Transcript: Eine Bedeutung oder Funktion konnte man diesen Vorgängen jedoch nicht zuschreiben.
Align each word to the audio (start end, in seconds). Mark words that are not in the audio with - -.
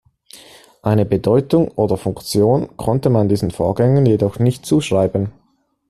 Eine 0.81 1.05
Bedeutung 1.05 1.67
oder 1.67 1.95
Funktion 1.95 2.75
konnte 2.75 3.11
man 3.11 3.29
diesen 3.29 3.51
Vorgängen 3.51 4.07
jedoch 4.07 4.39
nicht 4.39 4.65
zuschreiben. 4.65 5.31